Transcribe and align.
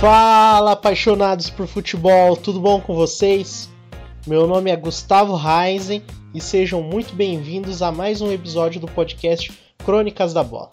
Fala, 0.00 0.72
apaixonados 0.72 1.48
por 1.48 1.66
futebol, 1.66 2.36
tudo 2.36 2.60
bom 2.60 2.78
com 2.78 2.94
vocês? 2.94 3.70
Meu 4.26 4.46
nome 4.46 4.70
é 4.70 4.76
Gustavo 4.76 5.34
Reisen 5.34 6.02
e 6.34 6.40
sejam 6.40 6.82
muito 6.82 7.14
bem-vindos 7.14 7.80
a 7.80 7.90
mais 7.90 8.20
um 8.20 8.30
episódio 8.30 8.78
do 8.78 8.86
podcast 8.86 9.50
Crônicas 9.78 10.34
da 10.34 10.44
Bola. 10.44 10.70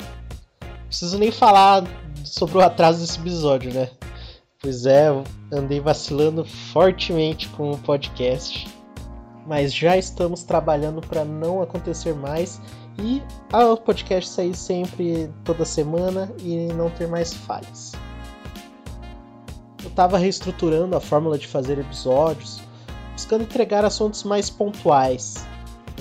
Preciso 0.87 1.17
nem 1.17 1.31
falar 1.31 1.85
sobre 2.25 2.57
o 2.57 2.61
atraso 2.61 2.99
desse 2.99 3.17
episódio, 3.17 3.73
né? 3.73 3.91
Pois 4.61 4.85
é, 4.85 5.07
andei 5.49 5.79
vacilando 5.79 6.43
fortemente 6.43 7.47
com 7.47 7.71
o 7.71 7.77
podcast, 7.77 8.67
mas 9.47 9.73
já 9.73 9.95
estamos 9.95 10.43
trabalhando 10.43 10.99
para 10.99 11.23
não 11.23 11.61
acontecer 11.61 12.13
mais 12.13 12.59
e 12.99 13.23
o 13.53 13.77
podcast 13.77 14.29
sair 14.29 14.53
sempre 14.53 15.31
toda 15.45 15.63
semana 15.63 16.29
e 16.39 16.67
não 16.73 16.89
ter 16.89 17.07
mais 17.07 17.33
falhas. 17.33 17.93
Estava 19.93 20.17
reestruturando 20.17 20.95
a 20.95 20.99
fórmula 20.99 21.37
de 21.37 21.45
fazer 21.45 21.77
episódios, 21.77 22.59
buscando 23.11 23.43
entregar 23.43 23.85
assuntos 23.85 24.23
mais 24.23 24.49
pontuais. 24.49 25.45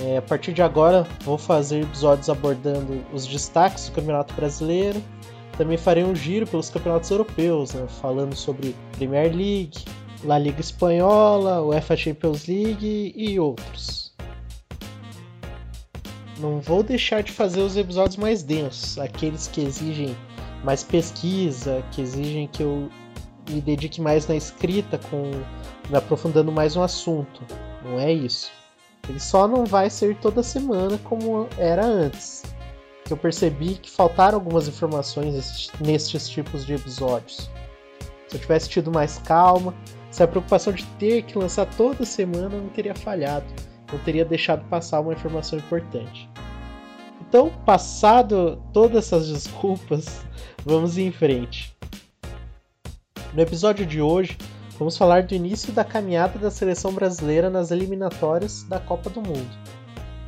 É, 0.00 0.16
a 0.16 0.22
partir 0.22 0.54
de 0.54 0.62
agora, 0.62 1.06
vou 1.24 1.36
fazer 1.36 1.82
episódios 1.82 2.30
abordando 2.30 3.04
os 3.12 3.26
destaques 3.26 3.90
do 3.90 3.96
Campeonato 3.96 4.32
Brasileiro. 4.32 4.98
Também 5.58 5.76
farei 5.76 6.02
um 6.04 6.16
giro 6.16 6.46
pelos 6.46 6.70
campeonatos 6.70 7.10
europeus, 7.10 7.74
né, 7.74 7.86
falando 8.00 8.34
sobre 8.34 8.74
Premier 8.92 9.30
League, 9.30 9.84
La 10.24 10.38
Liga 10.38 10.62
Espanhola, 10.62 11.60
UEFA 11.60 11.94
Champions 11.94 12.46
League 12.46 13.12
e 13.14 13.38
outros. 13.38 14.14
Não 16.38 16.60
vou 16.60 16.82
deixar 16.82 17.22
de 17.22 17.30
fazer 17.30 17.60
os 17.60 17.76
episódios 17.76 18.16
mais 18.16 18.42
densos, 18.42 18.98
aqueles 18.98 19.48
que 19.48 19.60
exigem 19.60 20.16
mais 20.64 20.82
pesquisa, 20.82 21.84
que 21.92 22.00
exigem 22.00 22.48
que 22.48 22.62
eu 22.62 22.88
me 23.48 23.60
dedique 23.60 24.00
mais 24.00 24.26
na 24.26 24.34
escrita, 24.34 24.98
com 24.98 25.30
aprofundando 25.94 26.50
mais 26.52 26.74
no 26.74 26.82
assunto. 26.82 27.42
Não 27.84 27.98
é 27.98 28.12
isso. 28.12 28.50
Ele 29.08 29.18
só 29.18 29.48
não 29.48 29.64
vai 29.64 29.90
ser 29.90 30.16
toda 30.16 30.42
semana 30.42 30.98
como 31.04 31.48
era 31.58 31.84
antes. 31.84 32.42
Eu 33.10 33.16
percebi 33.16 33.74
que 33.74 33.90
faltaram 33.90 34.38
algumas 34.38 34.68
informações 34.68 35.70
nestes 35.80 36.28
tipos 36.28 36.64
de 36.64 36.74
episódios. 36.74 37.50
Se 38.28 38.36
eu 38.36 38.40
tivesse 38.40 38.68
tido 38.68 38.90
mais 38.90 39.18
calma, 39.18 39.74
se 40.10 40.22
a 40.22 40.28
preocupação 40.28 40.72
de 40.72 40.84
ter 40.98 41.22
que 41.22 41.36
lançar 41.36 41.66
toda 41.76 42.04
semana 42.04 42.48
não 42.48 42.68
teria 42.68 42.94
falhado, 42.94 43.46
não 43.92 43.98
teria 43.98 44.24
deixado 44.24 44.64
passar 44.68 45.00
uma 45.00 45.12
informação 45.12 45.58
importante. 45.58 46.30
Então, 47.20 47.50
passado 47.66 48.62
todas 48.72 49.06
essas 49.06 49.28
desculpas, 49.28 50.24
vamos 50.64 50.96
em 50.96 51.10
frente. 51.10 51.71
No 53.32 53.40
episódio 53.40 53.86
de 53.86 53.98
hoje, 53.98 54.36
vamos 54.78 54.98
falar 54.98 55.22
do 55.22 55.34
início 55.34 55.72
da 55.72 55.82
caminhada 55.82 56.38
da 56.38 56.50
seleção 56.50 56.92
brasileira 56.92 57.48
nas 57.48 57.70
eliminatórias 57.70 58.62
da 58.64 58.78
Copa 58.78 59.08
do 59.08 59.22
Mundo. 59.22 59.50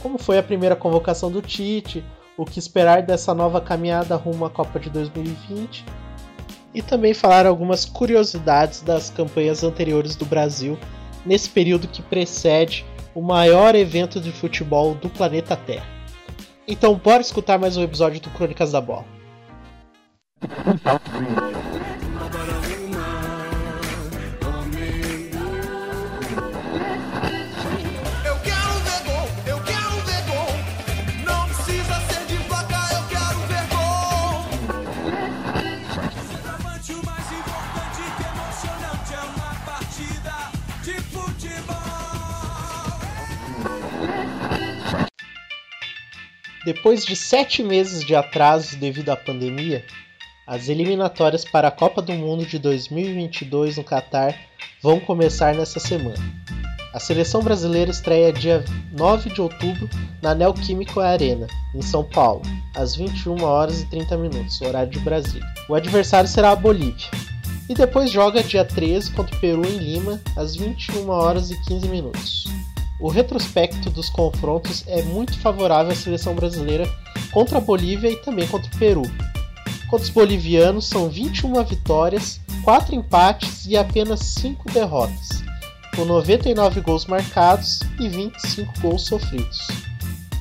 Como 0.01 0.17
foi 0.17 0.39
a 0.39 0.43
primeira 0.43 0.75
convocação 0.75 1.31
do 1.31 1.43
Tite, 1.43 2.03
o 2.35 2.47
que 2.47 2.59
esperar 2.59 3.03
dessa 3.03 3.35
nova 3.35 3.61
caminhada 3.61 4.17
rumo 4.17 4.47
à 4.47 4.51
Copa 4.51 4.81
de 4.81 4.89
2020 4.89 5.85
e 6.73 6.81
também 6.81 7.13
falar 7.13 7.45
algumas 7.45 7.85
curiosidades 7.85 8.81
das 8.81 9.11
campanhas 9.11 9.63
anteriores 9.63 10.17
do 10.17 10.25
Brasil 10.25 10.79
nesse 11.27 11.51
período 11.51 11.87
que 11.87 12.01
precede 12.01 12.87
o 13.15 13.21
maior 13.21 13.75
evento 13.75 14.19
de 14.19 14.33
futebol 14.33 14.95
do 14.95 15.11
planeta 15.11 15.55
Terra. 15.55 15.87
Então, 16.67 16.95
bora 16.95 17.21
escutar 17.21 17.59
mais 17.59 17.77
um 17.77 17.83
episódio 17.83 18.19
do 18.23 18.31
Crônicas 18.31 18.73
da 18.73 18.81
Bola. 18.81 19.05
Depois 46.64 47.05
de 47.05 47.14
sete 47.14 47.63
meses 47.63 48.02
de 48.05 48.14
atraso 48.14 48.77
devido 48.79 49.11
à 49.11 49.17
pandemia, 49.17 49.85
as 50.47 50.69
eliminatórias 50.69 51.45
para 51.45 51.69
a 51.69 51.70
Copa 51.70 52.01
do 52.01 52.14
Mundo 52.14 52.47
de 52.47 52.58
2022 52.58 53.77
no 53.77 53.85
Catar 53.85 54.35
vão 54.83 54.98
começar 54.98 55.55
nesta 55.55 55.79
semana. 55.79 56.17
A 56.95 56.98
seleção 56.98 57.42
brasileira 57.42 57.91
estreia 57.91 58.33
dia 58.33 58.64
9 58.92 59.29
de 59.29 59.42
outubro 59.42 59.91
na 60.23 60.35
Neoquímico 60.35 61.01
Arena, 61.01 61.48
em 61.75 61.83
São 61.83 62.02
Paulo, 62.02 62.41
às 62.75 62.96
21 62.96 63.42
horas 63.42 63.83
e 63.83 63.91
30 63.91 64.17
minutos, 64.17 64.63
horário 64.63 64.91
de 64.91 65.01
Brasília. 65.01 65.46
O 65.69 65.75
adversário 65.75 66.29
será 66.29 66.52
a 66.52 66.57
Bolívia. 66.57 67.11
E 67.69 67.75
depois 67.75 68.11
joga 68.11 68.42
dia 68.42 68.64
13 68.64 69.11
contra 69.11 69.36
o 69.36 69.41
Peru 69.41 69.67
em 69.67 69.77
Lima, 69.77 70.20
às 70.36 70.57
21 70.57 71.11
horas 71.11 71.51
e 71.51 71.61
15 71.64 71.89
minutos. 71.89 72.54
O 73.05 73.11
retrospecto 73.11 73.91
dos 73.91 74.09
confrontos 74.09 74.83
é 74.87 75.03
muito 75.03 75.39
favorável 75.39 75.92
à 75.92 75.95
seleção 75.95 76.35
brasileira 76.35 76.91
contra 77.35 77.59
a 77.59 77.61
Bolívia 77.61 78.09
e 78.09 78.17
também 78.17 78.48
contra 78.48 78.67
o 78.75 78.79
Peru. 78.79 79.03
Contra 79.91 80.07
os 80.07 80.09
bolivianos 80.09 80.89
são 80.89 81.11
21 81.11 81.63
vitórias, 81.64 82.41
4 82.63 82.95
empates 82.95 83.67
e 83.67 83.77
apenas 83.77 84.20
5 84.20 84.73
derrotas, 84.73 85.45
com 85.95 86.07
99 86.07 86.81
gols 86.81 87.05
marcados 87.05 87.81
e 88.01 88.09
25 88.09 88.81
gols 88.81 89.03
sofridos. 89.03 89.59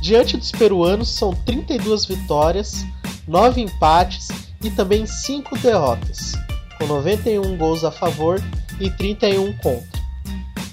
Diante 0.02 0.38
dos 0.38 0.52
peruanos 0.52 1.10
são 1.10 1.34
32 1.34 2.06
vitórias, 2.06 2.86
9 3.28 3.60
empates 3.60 4.30
e 4.64 4.72
também 4.72 5.06
5 5.06 5.58
derrotas, 5.58 6.32
com 6.80 6.88
91 6.88 7.58
gols 7.58 7.84
a 7.84 7.92
favor 7.92 8.42
e 8.80 8.90
31 8.90 9.52
contra. 9.58 9.93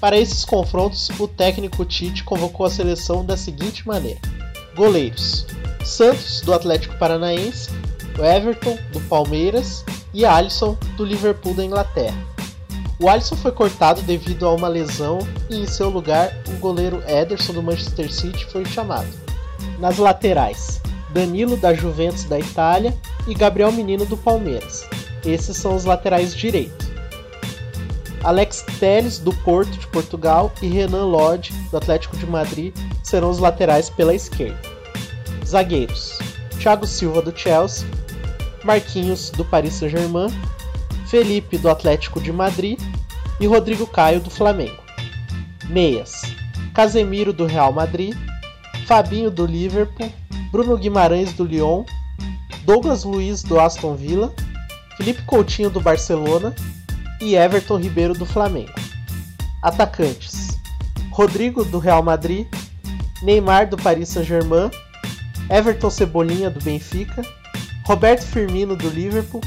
Para 0.01 0.17
esses 0.17 0.43
confrontos, 0.43 1.11
o 1.19 1.27
técnico 1.27 1.85
Tite 1.85 2.23
convocou 2.23 2.65
a 2.65 2.71
seleção 2.71 3.23
da 3.23 3.37
seguinte 3.37 3.87
maneira: 3.87 4.19
Goleiros: 4.75 5.45
Santos, 5.85 6.41
do 6.41 6.51
Atlético 6.55 6.97
Paranaense, 6.97 7.69
o 8.17 8.25
Everton, 8.25 8.79
do 8.91 8.99
Palmeiras 9.01 9.85
e 10.11 10.25
Alisson, 10.25 10.75
do 10.97 11.05
Liverpool 11.05 11.53
da 11.53 11.63
Inglaterra. 11.63 12.17
O 12.99 13.07
Alisson 13.07 13.35
foi 13.35 13.51
cortado 13.51 14.01
devido 14.01 14.47
a 14.47 14.53
uma 14.53 14.67
lesão 14.67 15.19
e, 15.49 15.59
em 15.59 15.67
seu 15.67 15.89
lugar, 15.89 16.35
o 16.47 16.57
goleiro 16.57 17.03
Ederson, 17.07 17.53
do 17.53 17.61
Manchester 17.61 18.11
City, 18.11 18.45
foi 18.47 18.65
chamado. 18.65 19.07
Nas 19.77 19.99
laterais: 19.99 20.81
Danilo, 21.11 21.55
da 21.55 21.75
Juventus 21.75 22.23
da 22.23 22.39
Itália 22.39 22.97
e 23.27 23.35
Gabriel 23.35 23.71
Menino, 23.71 24.03
do 24.07 24.17
Palmeiras. 24.17 24.83
Esses 25.23 25.57
são 25.57 25.75
os 25.75 25.85
laterais 25.85 26.35
direitos. 26.35 26.90
Alex 28.23 28.63
Telles, 28.79 29.17
do 29.17 29.33
Porto 29.33 29.71
de 29.71 29.87
Portugal, 29.87 30.51
e 30.61 30.67
Renan 30.67 31.05
Lodge, 31.05 31.51
do 31.71 31.77
Atlético 31.77 32.15
de 32.17 32.25
Madrid, 32.25 32.75
serão 33.03 33.29
os 33.29 33.39
laterais 33.39 33.89
pela 33.89 34.13
esquerda. 34.13 34.59
Zagueiros: 35.45 36.19
Thiago 36.59 36.85
Silva, 36.85 37.21
do 37.21 37.35
Chelsea, 37.35 37.87
Marquinhos, 38.63 39.31
do 39.31 39.43
Paris 39.43 39.73
Saint-Germain, 39.73 40.29
Felipe, 41.07 41.57
do 41.57 41.69
Atlético 41.69 42.21
de 42.21 42.31
Madrid. 42.31 42.79
E 43.39 43.47
Rodrigo 43.47 43.87
Caio, 43.87 44.19
do 44.19 44.29
Flamengo. 44.29 44.83
Meias: 45.67 46.21
Casemiro, 46.75 47.33
do 47.33 47.47
Real 47.47 47.73
Madrid, 47.73 48.15
Fabinho, 48.85 49.31
do 49.31 49.47
Liverpool, 49.47 50.11
Bruno 50.51 50.77
Guimarães, 50.77 51.33
do 51.33 51.43
Lyon, 51.43 51.83
Douglas 52.65 53.03
Luiz, 53.03 53.41
do 53.41 53.59
Aston 53.59 53.95
Villa, 53.95 54.31
Felipe 54.95 55.23
Coutinho, 55.23 55.71
do 55.71 55.81
Barcelona 55.81 56.53
e 57.21 57.35
Everton 57.35 57.77
Ribeiro 57.77 58.13
do 58.13 58.25
Flamengo. 58.25 58.73
Atacantes: 59.61 60.57
Rodrigo 61.11 61.63
do 61.63 61.79
Real 61.79 62.03
Madrid, 62.03 62.47
Neymar 63.21 63.69
do 63.69 63.77
Paris 63.77 64.09
Saint-Germain, 64.09 64.71
Everton 65.49 65.89
Cebolinha 65.89 66.49
do 66.49 66.61
Benfica, 66.63 67.21
Roberto 67.85 68.23
Firmino 68.23 68.75
do 68.75 68.89
Liverpool, 68.89 69.41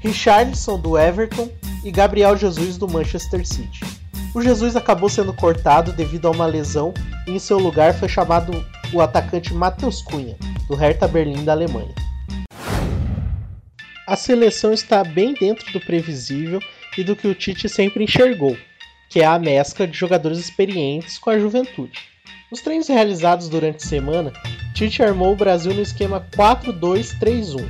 Richarlison 0.00 0.78
do 0.78 0.98
Everton. 0.98 1.48
E 1.84 1.90
Gabriel 1.90 2.36
Jesus 2.36 2.78
do 2.78 2.86
Manchester 2.86 3.44
City. 3.44 3.80
O 4.32 4.40
Jesus 4.40 4.76
acabou 4.76 5.08
sendo 5.08 5.32
cortado 5.34 5.92
devido 5.92 6.26
a 6.26 6.30
uma 6.30 6.46
lesão. 6.46 6.94
E 7.26 7.32
em 7.32 7.40
seu 7.40 7.58
lugar 7.58 7.92
foi 7.92 8.08
chamado 8.08 8.52
o 8.92 9.00
atacante 9.00 9.52
Matheus 9.52 10.00
Cunha, 10.00 10.36
do 10.68 10.76
Hertha 10.76 11.08
Berlim 11.08 11.44
da 11.44 11.50
Alemanha. 11.50 11.92
A 14.06 14.14
seleção 14.14 14.72
está 14.72 15.02
bem 15.02 15.34
dentro 15.34 15.72
do 15.72 15.80
previsível 15.80 16.60
e 16.96 17.04
do 17.04 17.16
que 17.16 17.28
o 17.28 17.34
Tite 17.34 17.68
sempre 17.68 18.04
enxergou, 18.04 18.56
que 19.08 19.20
é 19.20 19.24
a 19.24 19.38
mescla 19.38 19.86
de 19.86 19.96
jogadores 19.96 20.38
experientes 20.38 21.18
com 21.18 21.30
a 21.30 21.38
juventude. 21.38 21.98
Nos 22.50 22.60
treinos 22.60 22.88
realizados 22.88 23.48
durante 23.48 23.84
a 23.84 23.88
semana, 23.88 24.32
Tite 24.74 25.02
armou 25.02 25.32
o 25.32 25.36
Brasil 25.36 25.72
no 25.72 25.82
esquema 25.82 26.26
4-2-3-1, 26.32 27.66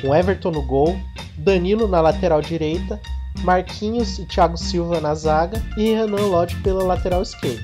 com 0.00 0.14
Everton 0.14 0.50
no 0.50 0.62
gol, 0.62 0.98
Danilo 1.36 1.88
na 1.88 2.00
lateral 2.00 2.40
direita, 2.40 3.00
Marquinhos 3.40 4.18
e 4.18 4.26
Thiago 4.26 4.56
Silva 4.56 5.00
na 5.00 5.14
zaga 5.14 5.60
e 5.76 5.92
Renan 5.92 6.26
Lodge 6.26 6.56
pela 6.62 6.84
lateral 6.84 7.22
esquerda. 7.22 7.62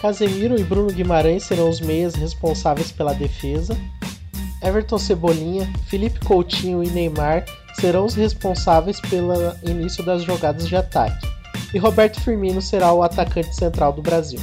Casemiro 0.00 0.58
e 0.58 0.64
Bruno 0.64 0.90
Guimarães 0.90 1.44
serão 1.44 1.68
os 1.68 1.80
meias 1.80 2.14
responsáveis 2.14 2.90
pela 2.90 3.14
defesa. 3.14 3.76
Everton 4.62 4.98
Cebolinha, 4.98 5.70
Felipe 5.86 6.20
Coutinho 6.20 6.82
e 6.82 6.88
Neymar 6.88 7.44
serão 7.74 8.04
os 8.04 8.14
responsáveis 8.14 9.00
pelo 9.00 9.34
início 9.62 10.04
das 10.04 10.22
jogadas 10.22 10.68
de 10.68 10.76
ataque. 10.76 11.26
E 11.72 11.78
Roberto 11.78 12.20
Firmino 12.20 12.60
será 12.60 12.92
o 12.92 13.02
atacante 13.02 13.54
central 13.54 13.92
do 13.92 14.02
Brasil. 14.02 14.40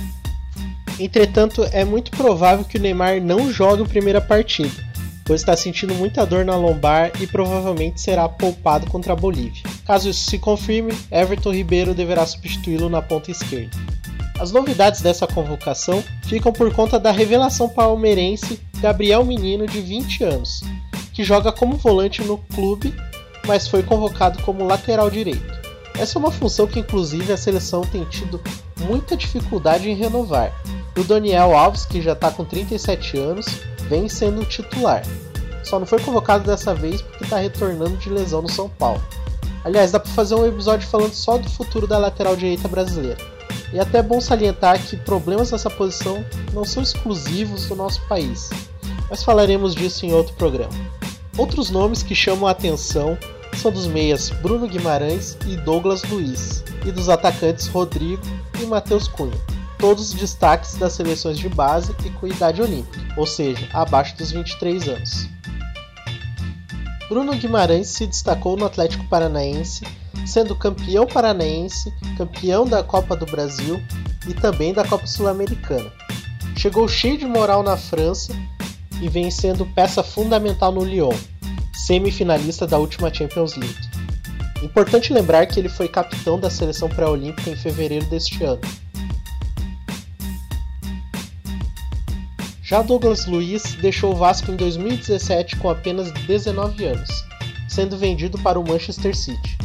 Entretanto, 0.99 1.63
é 1.71 1.85
muito 1.85 2.11
provável 2.11 2.65
que 2.65 2.77
o 2.77 2.81
Neymar 2.81 3.21
não 3.21 3.51
jogue 3.51 3.83
a 3.83 3.87
primeira 3.87 4.19
partida, 4.19 4.83
pois 5.23 5.41
está 5.41 5.55
sentindo 5.55 5.93
muita 5.93 6.25
dor 6.25 6.43
na 6.43 6.55
lombar 6.55 7.11
e 7.19 7.27
provavelmente 7.27 8.01
será 8.01 8.27
poupado 8.27 8.87
contra 8.87 9.13
a 9.13 9.15
Bolívia. 9.15 9.61
Caso 9.85 10.09
isso 10.09 10.29
se 10.29 10.39
confirme, 10.39 10.93
Everton 11.11 11.51
Ribeiro 11.51 11.93
deverá 11.93 12.25
substituí-lo 12.25 12.89
na 12.89 13.01
ponta 13.01 13.29
esquerda. 13.29 13.77
As 14.39 14.51
novidades 14.51 15.01
dessa 15.01 15.27
convocação 15.27 16.03
ficam 16.23 16.53
por 16.53 16.73
conta 16.73 16.99
da 16.99 17.11
revelação 17.11 17.67
palmeirense 17.67 18.59
Gabriel 18.79 19.25
Menino, 19.25 19.65
de 19.65 19.81
20 19.81 20.23
anos, 20.23 20.61
que 21.11 21.23
joga 21.23 21.51
como 21.51 21.75
volante 21.75 22.23
no 22.23 22.37
clube, 22.37 22.93
mas 23.47 23.67
foi 23.67 23.81
convocado 23.81 24.43
como 24.43 24.67
lateral 24.67 25.09
direito. 25.09 25.57
Essa 25.97 26.17
é 26.17 26.19
uma 26.19 26.31
função 26.31 26.67
que, 26.67 26.79
inclusive, 26.79 27.33
a 27.33 27.37
seleção 27.37 27.81
tem 27.81 28.03
tido 28.05 28.39
muita 28.81 29.17
dificuldade 29.17 29.89
em 29.89 29.95
renovar. 29.95 30.53
O 30.95 31.03
Daniel 31.03 31.57
Alves, 31.57 31.85
que 31.85 32.01
já 32.01 32.13
está 32.13 32.29
com 32.29 32.45
37 32.45 33.17
anos, 33.17 33.45
vem 33.89 34.07
sendo 34.07 34.45
titular. 34.45 35.01
Só 35.63 35.79
não 35.79 35.87
foi 35.87 35.99
convocado 35.99 36.45
dessa 36.45 36.75
vez 36.75 37.01
porque 37.01 37.23
está 37.23 37.37
retornando 37.37 37.97
de 37.97 38.09
lesão 38.09 38.41
no 38.41 38.49
São 38.49 38.69
Paulo. 38.69 39.01
Aliás, 39.63 39.91
dá 39.91 39.99
para 39.99 40.11
fazer 40.11 40.35
um 40.35 40.45
episódio 40.45 40.87
falando 40.87 41.13
só 41.13 41.37
do 41.37 41.49
futuro 41.49 41.87
da 41.87 41.97
lateral 41.97 42.35
direita 42.35 42.67
brasileira. 42.67 43.17
E 43.73 43.77
é 43.77 43.81
até 43.81 44.01
bom 44.01 44.21
salientar 44.21 44.81
que 44.81 44.95
problemas 44.95 45.51
nessa 45.51 45.69
posição 45.69 46.23
não 46.53 46.63
são 46.63 46.81
exclusivos 46.81 47.65
do 47.65 47.75
nosso 47.75 48.01
país, 48.07 48.49
mas 49.09 49.23
falaremos 49.23 49.75
disso 49.75 50.05
em 50.05 50.13
outro 50.13 50.33
programa. 50.35 50.71
Outros 51.37 51.69
nomes 51.69 52.01
que 52.01 52.15
chamam 52.15 52.47
a 52.47 52.51
atenção 52.51 53.17
são 53.57 53.71
dos 53.71 53.87
meias 53.87 54.29
Bruno 54.29 54.67
Guimarães 54.67 55.37
e 55.45 55.55
Douglas 55.57 56.03
Luiz, 56.03 56.63
e 56.85 56.91
dos 56.91 57.09
atacantes 57.09 57.67
Rodrigo 57.67 58.21
e 58.61 58.65
Matheus 58.65 59.07
Cunha, 59.07 59.37
todos 59.77 60.13
destaques 60.13 60.75
das 60.75 60.93
seleções 60.93 61.37
de 61.37 61.49
base 61.49 61.95
e 62.05 62.09
com 62.11 62.27
idade 62.27 62.61
olímpica, 62.61 62.99
ou 63.17 63.25
seja, 63.25 63.67
abaixo 63.73 64.15
dos 64.17 64.31
23 64.31 64.87
anos. 64.87 65.29
Bruno 67.09 67.33
Guimarães 67.35 67.87
se 67.87 68.05
destacou 68.05 68.57
no 68.57 68.65
Atlético 68.65 69.07
Paranaense 69.07 69.85
sendo 70.27 70.55
campeão 70.55 71.07
paranaense, 71.07 71.93
campeão 72.17 72.65
da 72.65 72.83
Copa 72.83 73.15
do 73.15 73.25
Brasil 73.25 73.81
e 74.27 74.33
também 74.33 74.73
da 74.73 74.85
Copa 74.85 75.07
Sul-Americana. 75.07 75.91
Chegou 76.55 76.87
cheio 76.87 77.17
de 77.17 77.25
moral 77.25 77.63
na 77.63 77.77
França 77.77 78.33
e 79.01 79.07
vem 79.07 79.31
sendo 79.31 79.65
peça 79.65 80.03
fundamental 80.03 80.71
no 80.71 80.83
Lyon, 80.83 81.13
semifinalista 81.85 82.65
da 82.65 82.77
última 82.77 83.13
Champions 83.13 83.55
League. 83.55 83.77
Importante 84.63 85.13
lembrar 85.13 85.45
que 85.45 85.59
ele 85.59 85.69
foi 85.69 85.87
capitão 85.87 86.39
da 86.39 86.49
seleção 86.49 86.89
pré-olímpica 86.89 87.49
em 87.49 87.55
fevereiro 87.55 88.05
deste 88.07 88.43
ano. 88.43 88.61
Já 92.63 92.81
Douglas 92.81 93.25
Luiz 93.27 93.75
deixou 93.75 94.11
o 94.11 94.15
Vasco 94.15 94.51
em 94.51 94.55
2017 94.57 95.55
com 95.55 95.69
apenas 95.69 96.11
19 96.11 96.85
anos, 96.85 97.09
sendo 97.69 97.97
vendido 97.97 98.37
para 98.39 98.59
o 98.59 98.67
Manchester 98.67 99.15
City. 99.15 99.57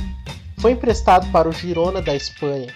Foi 0.58 0.70
emprestado 0.70 1.28
para 1.32 1.48
o 1.48 1.52
Girona 1.52 2.00
da 2.00 2.14
Espanha. 2.14 2.72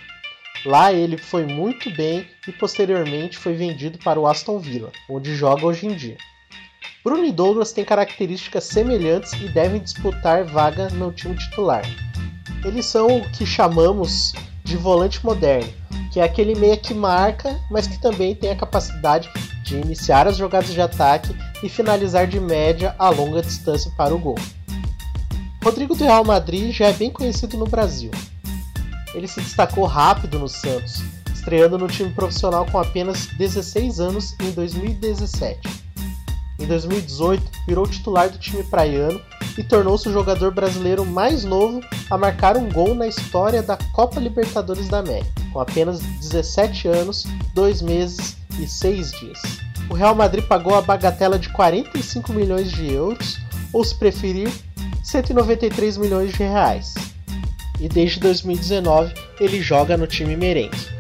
Lá 0.65 0.93
ele 0.93 1.17
foi 1.17 1.47
muito 1.47 1.95
bem 1.95 2.27
e 2.49 2.51
posteriormente 2.51 3.39
foi 3.39 3.55
vendido 3.55 3.99
para 3.99 4.19
o 4.19 4.27
Aston 4.27 4.59
Villa, 4.59 4.91
onde 5.09 5.33
joga 5.33 5.65
hoje 5.65 5.87
em 5.87 5.95
dia. 5.95 6.17
Bruno 7.07 7.25
e 7.25 7.31
Douglas 7.31 7.71
têm 7.71 7.85
características 7.85 8.65
semelhantes 8.65 9.33
e 9.35 9.49
devem 9.49 9.81
disputar 9.81 10.43
vaga 10.43 10.89
no 10.91 11.13
time 11.13 11.37
titular. 11.37 11.85
Eles 12.65 12.85
são 12.87 13.07
o 13.19 13.31
que 13.31 13.47
chamamos 13.47 14.33
de 14.65 14.77
volante 14.77 15.25
moderno, 15.25 15.73
que 16.13 16.19
é 16.19 16.25
aquele 16.25 16.57
meia 16.57 16.77
que 16.77 16.93
marca, 16.93 17.61
mas 17.71 17.87
que 17.87 18.01
também 18.01 18.35
tem 18.35 18.51
a 18.51 18.57
capacidade 18.57 19.31
de 19.63 19.77
iniciar 19.77 20.27
as 20.27 20.37
jogadas 20.37 20.73
de 20.73 20.81
ataque 20.81 21.33
e 21.63 21.69
finalizar 21.69 22.27
de 22.27 22.41
média 22.41 22.93
a 22.99 23.09
longa 23.09 23.41
distância 23.41 23.89
para 23.97 24.13
o 24.13 24.19
gol. 24.19 24.39
Rodrigo 25.63 25.95
do 25.95 26.03
Real 26.03 26.25
Madrid 26.25 26.73
já 26.73 26.89
é 26.89 26.93
bem 26.93 27.13
conhecido 27.13 27.57
no 27.57 27.69
Brasil. 27.69 28.11
Ele 29.15 29.29
se 29.29 29.41
destacou 29.41 29.85
rápido 29.85 30.41
no 30.41 30.49
Santos, 30.49 31.05
estreando 31.33 31.79
no 31.79 31.87
time 31.87 32.11
profissional 32.11 32.67
com 32.67 32.81
apenas 32.81 33.27
16 33.39 34.01
anos 34.01 34.35
em 34.41 34.51
2017. 34.51 35.86
Em 36.59 36.67
2018, 36.67 37.43
virou 37.67 37.87
titular 37.87 38.31
do 38.31 38.39
time 38.39 38.63
praiano 38.63 39.21
e 39.59 39.63
tornou-se 39.63 40.09
o 40.09 40.13
jogador 40.13 40.53
brasileiro 40.53 41.05
mais 41.05 41.45
novo 41.45 41.81
a 42.11 42.17
marcar 42.17 42.57
um 42.57 42.71
gol 42.71 42.95
na 42.95 43.07
história 43.07 43.63
da 43.63 43.77
Copa 43.93 44.19
Libertadores 44.21 44.89
da 44.89 44.99
América, 44.99 45.31
com 45.53 45.61
apenas 45.61 46.01
17 46.01 46.89
anos, 46.89 47.27
2 47.55 47.83
meses 47.83 48.37
e 48.59 48.67
6 48.67 49.13
dias. 49.13 49.41
O 49.89 49.95
Real 49.95 50.15
Madrid 50.15 50.45
pagou 50.45 50.75
a 50.75 50.83
bagatela 50.83 51.39
de 51.39 51.49
45 51.51 52.33
milhões 52.33 52.71
de 52.73 52.93
euros, 52.93 53.39
ou 53.73 53.85
se 53.85 53.95
preferir, 53.95 54.51
193 55.05 55.97
milhões 55.99 56.33
de 56.33 56.39
reais. 56.39 56.95
E 57.79 57.89
desde 57.89 58.19
2019 58.21 59.15
ele 59.39 59.61
joga 59.61 59.97
no 59.97 60.07
time 60.07 60.37
merengue. 60.37 60.96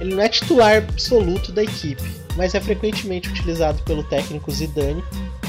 Ele 0.00 0.14
não 0.14 0.22
é 0.22 0.28
titular 0.28 0.78
absoluto 0.78 1.52
da 1.52 1.62
equipe, 1.62 2.02
mas 2.36 2.54
é 2.54 2.60
frequentemente 2.60 3.28
utilizado 3.28 3.82
pelo 3.82 4.02
técnico 4.02 4.50
Zidane 4.50 5.04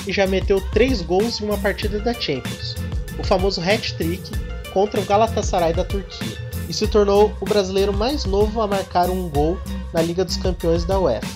e 0.06 0.12
já 0.12 0.28
meteu 0.28 0.60
3 0.72 1.02
gols 1.02 1.40
em 1.40 1.46
uma 1.46 1.58
partida 1.58 2.00
da 2.00 2.14
Champions, 2.14 2.76
o 3.18 3.24
famoso 3.24 3.62
hat-trick 3.62 4.30
contra 4.74 5.00
o 5.00 5.06
Galatasaray 5.06 5.74
da 5.74 5.86
Turquia, 5.86 6.38
e 6.68 6.74
se 6.74 6.88
tornou 6.88 7.36
o 7.40 7.46
brasileiro 7.46 7.94
mais 7.94 8.26
novo 8.26 8.62
a 8.62 8.68
marcar 8.68 9.10
um 9.10 9.30
gol 9.30 9.58
na 9.94 10.02
Liga 10.02 10.26
dos 10.26 10.38
Campeões 10.38 10.86
da 10.86 11.00
UEFA, 11.00 11.28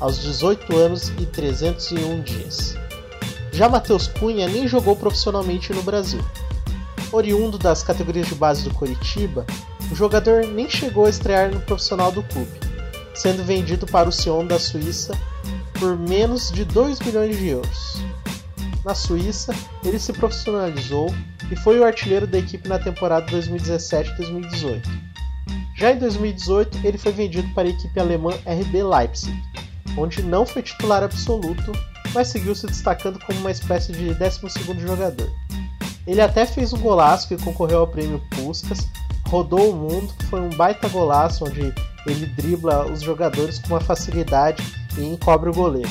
aos 0.00 0.20
18 0.20 0.76
anos 0.76 1.12
e 1.18 1.26
301 1.26 2.22
dias. 2.22 2.76
Já 3.52 3.68
Matheus 3.68 4.08
Cunha 4.08 4.48
nem 4.48 4.66
jogou 4.66 4.96
profissionalmente 4.96 5.72
no 5.72 5.82
Brasil. 5.82 6.20
Oriundo 7.12 7.56
das 7.56 7.82
categorias 7.84 8.26
de 8.26 8.34
base 8.34 8.64
do 8.64 8.74
Coritiba, 8.74 9.46
o 9.90 9.94
jogador 9.94 10.46
nem 10.46 10.68
chegou 10.68 11.06
a 11.06 11.10
estrear 11.10 11.50
no 11.52 11.60
profissional 11.60 12.10
do 12.10 12.22
clube, 12.22 12.50
sendo 13.14 13.44
vendido 13.44 13.86
para 13.86 14.08
o 14.08 14.12
Sion 14.12 14.46
da 14.46 14.58
Suíça 14.58 15.18
por 15.78 15.98
menos 15.98 16.50
de 16.50 16.64
2 16.64 17.00
milhões 17.00 17.36
de 17.36 17.48
euros. 17.48 18.02
Na 18.84 18.94
Suíça, 18.94 19.54
ele 19.84 19.98
se 19.98 20.12
profissionalizou 20.12 21.12
e 21.50 21.56
foi 21.56 21.78
o 21.78 21.84
artilheiro 21.84 22.26
da 22.26 22.38
equipe 22.38 22.68
na 22.68 22.78
temporada 22.78 23.26
2017-2018. 23.26 24.82
Já 25.76 25.92
em 25.92 25.98
2018, 25.98 26.80
ele 26.84 26.98
foi 26.98 27.12
vendido 27.12 27.48
para 27.54 27.68
a 27.68 27.70
equipe 27.70 27.98
alemã 27.98 28.30
RB 28.46 28.82
Leipzig, 28.82 29.34
onde 29.96 30.22
não 30.22 30.44
foi 30.44 30.62
titular 30.62 31.02
absoluto 31.02 31.72
mas 32.14 32.28
seguiu 32.28 32.54
se 32.54 32.66
destacando 32.66 33.18
como 33.18 33.40
uma 33.40 33.50
espécie 33.50 33.92
de 33.92 34.14
12 34.14 34.40
jogador. 34.78 35.30
Ele 36.06 36.20
até 36.20 36.46
fez 36.46 36.72
um 36.72 36.78
golaço 36.78 37.28
que 37.28 37.36
concorreu 37.36 37.80
ao 37.80 37.88
prêmio 37.88 38.22
Puskas, 38.30 38.86
rodou 39.26 39.70
o 39.70 39.76
mundo, 39.76 40.14
foi 40.30 40.40
um 40.40 40.50
baita 40.50 40.88
golaço 40.88 41.44
onde 41.44 41.74
ele 42.10 42.26
dribla 42.26 42.86
os 42.86 43.02
jogadores 43.02 43.58
com 43.58 43.68
uma 43.68 43.80
facilidade 43.80 44.62
e 44.98 45.04
encobre 45.04 45.50
o 45.50 45.54
goleiro. 45.54 45.90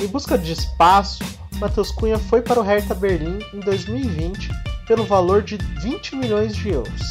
Em 0.00 0.06
busca 0.06 0.38
de 0.38 0.52
espaço, 0.52 1.22
Matheus 1.56 1.90
Cunha 1.90 2.18
foi 2.18 2.40
para 2.40 2.58
o 2.58 2.62
Hertha 2.62 2.94
Berlim 2.94 3.38
em 3.52 3.60
2020 3.60 4.50
pelo 4.86 5.04
valor 5.04 5.42
de 5.42 5.56
20 5.82 6.16
milhões 6.16 6.56
de 6.56 6.70
euros. 6.70 7.02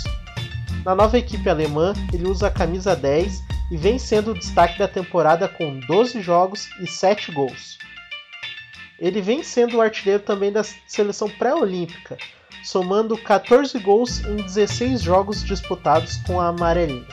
Na 0.83 0.95
nova 0.95 1.17
equipe 1.17 1.48
alemã, 1.50 1.93
ele 2.12 2.27
usa 2.27 2.48
a 2.48 2.51
camisa 2.51 2.95
10 2.95 3.43
e 3.71 3.77
vem 3.77 4.00
sendo 4.00 4.31
o 4.31 4.33
destaque 4.33 4.79
da 4.79 4.88
temporada 4.88 5.48
com 5.48 5.79
12 5.81 6.21
jogos 6.21 6.67
e 6.81 6.88
7 6.88 7.31
gols. 7.31 7.77
Ele 8.98 9.21
vem 9.21 9.43
sendo 9.43 9.77
o 9.77 9.81
artilheiro 9.81 10.24
também 10.24 10.51
da 10.51 10.63
seleção 10.63 11.29
pré-olímpica, 11.29 12.17
somando 12.63 13.17
14 13.17 13.77
gols 13.79 14.19
em 14.25 14.38
16 14.38 15.01
jogos 15.01 15.43
disputados 15.43 16.17
com 16.25 16.41
a 16.41 16.48
amarelinha. 16.48 17.07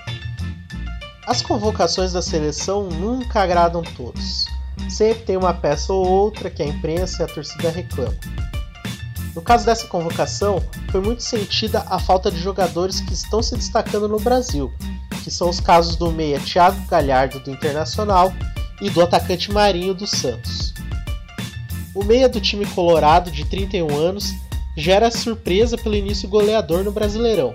As 1.27 1.43
convocações 1.43 2.13
da 2.13 2.23
seleção 2.23 2.85
nunca 2.85 3.43
agradam 3.43 3.83
todos. 3.83 4.47
Sempre 4.89 5.25
tem 5.25 5.37
uma 5.37 5.53
peça 5.53 5.93
ou 5.93 6.07
outra 6.07 6.49
que 6.49 6.63
a 6.63 6.67
imprensa 6.67 7.23
e 7.23 7.25
a 7.25 7.29
torcida 7.29 7.69
reclamam. 7.69 8.17
No 9.35 9.43
caso 9.43 9.67
dessa 9.67 9.89
convocação, 9.89 10.63
foi 10.89 11.01
muito 11.01 11.25
sentida 11.25 11.85
a 11.89 11.99
falta 11.99 12.31
de 12.31 12.39
jogadores 12.39 13.01
que 13.01 13.13
estão 13.13 13.43
se 13.43 13.57
destacando 13.57 14.09
no 14.09 14.21
Brasil, 14.21 14.73
que 15.25 15.31
são 15.31 15.51
os 15.51 15.59
casos 15.59 15.97
do 15.97 16.13
meia 16.13 16.39
Thiago 16.39 16.81
Galhardo 16.87 17.41
do 17.41 17.51
Internacional 17.51 18.33
e 18.81 18.89
do 18.89 19.03
atacante 19.03 19.51
Marinho 19.51 19.95
do 19.95 20.07
Santos. 20.07 20.73
O 21.93 22.05
meia 22.05 22.29
do 22.29 22.41
time 22.41 22.65
colorado, 22.67 23.33
de 23.33 23.45
31 23.45 23.97
anos, 23.97 24.33
gera 24.77 25.11
surpresa 25.11 25.77
pelo 25.77 25.97
início 25.97 26.29
goleador 26.29 26.85
no 26.85 26.93
Brasileirão, 26.93 27.53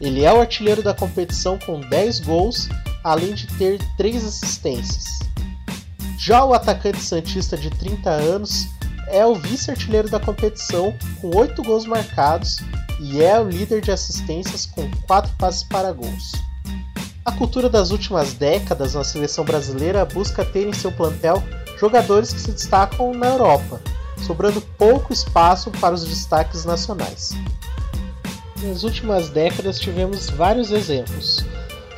Ele 0.00 0.24
é 0.24 0.32
o 0.32 0.40
artilheiro 0.40 0.82
da 0.82 0.94
competição 0.94 1.58
com 1.58 1.80
10 1.80 2.20
gols, 2.20 2.68
além 3.02 3.34
de 3.34 3.46
ter 3.58 3.78
3 3.96 4.24
assistências. 4.24 5.04
Já 6.18 6.44
o 6.44 6.54
atacante 6.54 7.02
santista 7.02 7.56
de 7.56 7.68
30 7.70 8.10
anos 8.10 8.68
é 9.08 9.26
o 9.26 9.34
vice-artilheiro 9.34 10.08
da 10.08 10.20
competição 10.20 10.94
com 11.20 11.36
8 11.36 11.62
gols 11.62 11.84
marcados 11.84 12.58
e 13.00 13.20
é 13.22 13.38
o 13.40 13.48
líder 13.48 13.80
de 13.80 13.90
assistências 13.90 14.64
com 14.66 14.88
4 15.06 15.32
passes 15.36 15.64
para 15.64 15.92
gols. 15.92 16.32
A 17.24 17.32
cultura 17.32 17.68
das 17.68 17.90
últimas 17.90 18.34
décadas 18.34 18.94
na 18.94 19.04
seleção 19.04 19.44
brasileira 19.44 20.04
busca 20.04 20.44
ter 20.44 20.68
em 20.68 20.72
seu 20.72 20.90
plantel 20.90 21.42
jogadores 21.78 22.32
que 22.32 22.40
se 22.40 22.52
destacam 22.52 23.12
na 23.14 23.26
Europa, 23.26 23.80
sobrando 24.24 24.60
pouco 24.60 25.12
espaço 25.12 25.70
para 25.72 25.94
os 25.94 26.04
destaques 26.04 26.64
nacionais. 26.64 27.30
Nas 28.62 28.84
últimas 28.84 29.28
décadas 29.28 29.78
tivemos 29.80 30.30
vários 30.30 30.70
exemplos. 30.70 31.44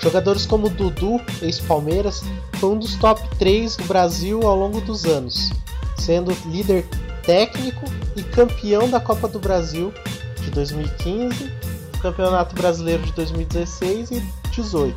Jogadores 0.04 0.44
como 0.44 0.68
Dudu, 0.68 1.18
ex-Palmeiras, 1.40 2.22
foi 2.60 2.68
um 2.68 2.78
dos 2.78 2.94
top 2.96 3.26
3 3.38 3.74
do 3.76 3.84
Brasil 3.84 4.42
ao 4.42 4.54
longo 4.54 4.78
dos 4.82 5.06
anos, 5.06 5.50
sendo 5.96 6.36
líder 6.44 6.84
técnico 7.22 7.86
e 8.14 8.22
campeão 8.22 8.90
da 8.90 9.00
Copa 9.00 9.26
do 9.26 9.38
Brasil 9.38 9.94
de 10.42 10.50
2015, 10.50 11.50
Campeonato 12.02 12.54
Brasileiro 12.54 13.02
de 13.02 13.12
2016 13.12 14.10
e 14.10 14.20
2018. 14.20 14.94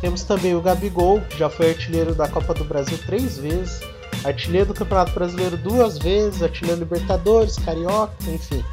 Temos 0.00 0.22
também 0.22 0.54
o 0.54 0.62
Gabigol, 0.62 1.20
que 1.20 1.36
já 1.36 1.50
foi 1.50 1.68
artilheiro 1.68 2.14
da 2.14 2.26
Copa 2.26 2.54
do 2.54 2.64
Brasil 2.64 2.96
três 3.04 3.36
vezes, 3.36 3.82
artilheiro 4.24 4.68
do 4.68 4.74
Campeonato 4.74 5.12
Brasileiro 5.12 5.58
duas 5.58 5.98
vezes, 5.98 6.42
artilheiro 6.42 6.80
Libertadores, 6.80 7.56
Carioca, 7.56 8.14
enfim. 8.26 8.64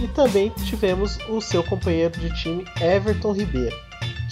E 0.00 0.08
também 0.08 0.50
tivemos 0.64 1.16
o 1.28 1.40
seu 1.40 1.62
companheiro 1.62 2.18
de 2.18 2.34
time 2.42 2.64
Everton 2.80 3.32
Ribeiro, 3.32 3.83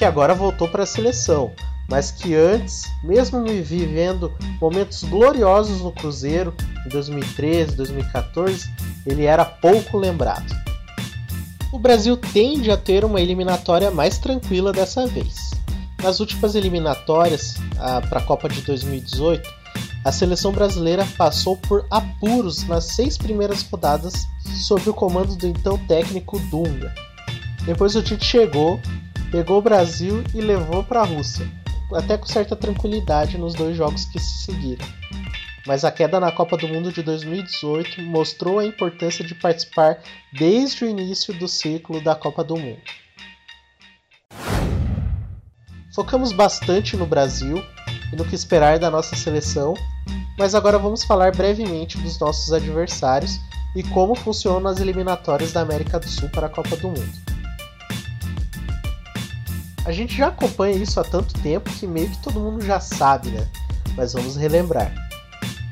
que 0.02 0.06
agora 0.06 0.34
voltou 0.34 0.66
para 0.66 0.82
a 0.82 0.86
seleção, 0.86 1.52
mas 1.88 2.10
que 2.10 2.34
antes, 2.34 2.90
mesmo 3.04 3.44
vivendo 3.44 4.32
momentos 4.60 5.04
gloriosos 5.04 5.80
no 5.80 5.92
Cruzeiro 5.92 6.52
em 6.84 6.88
2013, 6.88 7.76
2014, 7.76 8.68
ele 9.06 9.26
era 9.26 9.44
pouco 9.44 9.96
lembrado. 9.96 10.52
O 11.72 11.78
Brasil 11.78 12.16
tende 12.16 12.68
a 12.68 12.76
ter 12.76 13.04
uma 13.04 13.20
eliminatória 13.20 13.92
mais 13.92 14.18
tranquila 14.18 14.72
dessa 14.72 15.06
vez. 15.06 15.52
Nas 16.02 16.18
últimas 16.18 16.56
eliminatórias 16.56 17.54
para 18.08 18.18
a 18.18 18.24
Copa 18.24 18.48
de 18.48 18.60
2018, 18.62 19.48
a 20.04 20.10
seleção 20.10 20.50
brasileira 20.50 21.06
passou 21.16 21.56
por 21.56 21.86
apuros 21.88 22.66
nas 22.66 22.86
seis 22.86 23.16
primeiras 23.16 23.62
rodadas 23.62 24.26
sob 24.66 24.90
o 24.90 24.94
comando 24.94 25.36
do 25.36 25.46
então 25.46 25.78
técnico 25.86 26.40
Dunga. 26.50 26.92
Depois 27.64 27.94
o 27.94 28.02
Tite 28.02 28.24
chegou, 28.24 28.80
pegou 29.32 29.58
o 29.58 29.62
Brasil 29.62 30.22
e 30.34 30.42
levou 30.42 30.84
para 30.84 31.00
a 31.00 31.04
Rússia, 31.04 31.50
até 31.94 32.18
com 32.18 32.26
certa 32.26 32.54
tranquilidade 32.54 33.38
nos 33.38 33.54
dois 33.54 33.74
jogos 33.74 34.04
que 34.04 34.20
se 34.20 34.44
seguiram. 34.44 34.86
Mas 35.66 35.84
a 35.86 35.90
queda 35.90 36.20
na 36.20 36.30
Copa 36.30 36.56
do 36.58 36.68
Mundo 36.68 36.92
de 36.92 37.02
2018 37.02 38.02
mostrou 38.02 38.58
a 38.58 38.66
importância 38.66 39.24
de 39.24 39.34
participar 39.34 39.98
desde 40.34 40.84
o 40.84 40.88
início 40.88 41.32
do 41.32 41.48
ciclo 41.48 42.02
da 42.02 42.14
Copa 42.14 42.44
do 42.44 42.56
Mundo. 42.56 42.80
Focamos 45.94 46.32
bastante 46.32 46.96
no 46.96 47.06
Brasil 47.06 47.64
e 48.12 48.16
no 48.16 48.26
que 48.26 48.34
esperar 48.34 48.78
da 48.78 48.90
nossa 48.90 49.16
seleção, 49.16 49.72
mas 50.38 50.54
agora 50.54 50.78
vamos 50.78 51.04
falar 51.04 51.34
brevemente 51.34 51.96
dos 51.98 52.18
nossos 52.18 52.52
adversários 52.52 53.38
e 53.74 53.82
como 53.82 54.14
funcionam 54.14 54.70
as 54.70 54.78
eliminatórias 54.78 55.52
da 55.52 55.62
América 55.62 55.98
do 55.98 56.08
Sul 56.08 56.28
para 56.28 56.48
a 56.48 56.50
Copa 56.50 56.76
do 56.76 56.88
Mundo. 56.88 57.31
A 59.84 59.90
gente 59.90 60.16
já 60.16 60.28
acompanha 60.28 60.76
isso 60.76 61.00
há 61.00 61.04
tanto 61.04 61.34
tempo 61.40 61.70
que 61.72 61.86
meio 61.86 62.08
que 62.08 62.22
todo 62.22 62.38
mundo 62.38 62.64
já 62.64 62.78
sabe, 62.78 63.30
né? 63.30 63.46
Mas 63.96 64.12
vamos 64.12 64.36
relembrar. 64.36 64.94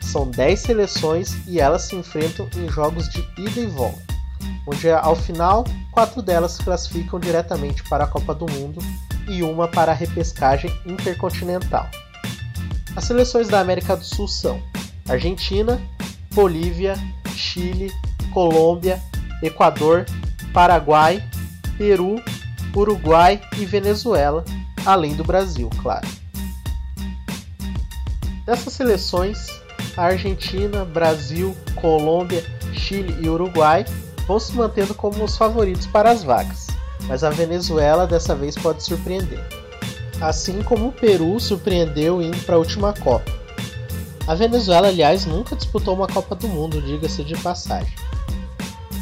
São 0.00 0.28
10 0.28 0.58
seleções 0.58 1.36
e 1.46 1.60
elas 1.60 1.82
se 1.82 1.94
enfrentam 1.94 2.48
em 2.56 2.68
jogos 2.68 3.08
de 3.08 3.20
ida 3.38 3.60
e 3.60 3.66
volta, 3.66 4.02
onde 4.66 4.90
ao 4.90 5.14
final, 5.14 5.64
quatro 5.92 6.20
delas 6.20 6.52
se 6.52 6.64
classificam 6.64 7.20
diretamente 7.20 7.84
para 7.84 8.04
a 8.04 8.06
Copa 8.08 8.34
do 8.34 8.50
Mundo 8.50 8.80
e 9.28 9.44
uma 9.44 9.68
para 9.68 9.92
a 9.92 9.94
repescagem 9.94 10.70
intercontinental. 10.84 11.88
As 12.96 13.04
seleções 13.04 13.46
da 13.46 13.60
América 13.60 13.96
do 13.96 14.04
Sul 14.04 14.26
são 14.26 14.60
Argentina, 15.08 15.80
Bolívia, 16.34 16.94
Chile, 17.36 17.92
Colômbia, 18.32 19.00
Equador, 19.42 20.04
Paraguai, 20.52 21.22
Peru, 21.78 22.16
Uruguai 22.74 23.40
e 23.58 23.64
Venezuela, 23.64 24.44
além 24.84 25.14
do 25.14 25.24
Brasil, 25.24 25.68
claro. 25.82 26.06
Dessas 28.46 28.72
seleções, 28.72 29.46
a 29.96 30.04
Argentina, 30.04 30.84
Brasil, 30.84 31.56
Colômbia, 31.74 32.44
Chile 32.72 33.16
e 33.20 33.28
Uruguai 33.28 33.84
vão 34.26 34.38
se 34.38 34.54
mantendo 34.54 34.94
como 34.94 35.24
os 35.24 35.36
favoritos 35.36 35.86
para 35.86 36.10
as 36.10 36.22
vagas 36.22 36.70
mas 37.10 37.24
a 37.24 37.30
Venezuela 37.30 38.06
dessa 38.06 38.34
vez 38.34 38.54
pode 38.54 38.82
surpreender. 38.82 39.44
Assim 40.20 40.62
como 40.62 40.88
o 40.88 40.92
Peru 40.92 41.38
surpreendeu 41.40 42.20
indo 42.20 42.38
para 42.44 42.56
a 42.56 42.58
última 42.58 42.92
Copa. 42.92 43.32
A 44.26 44.34
Venezuela, 44.34 44.88
aliás, 44.88 45.24
nunca 45.24 45.56
disputou 45.56 45.94
uma 45.94 46.06
Copa 46.06 46.36
do 46.36 46.46
Mundo, 46.46 46.80
diga-se 46.80 47.24
de 47.24 47.36
passagem. 47.38 47.92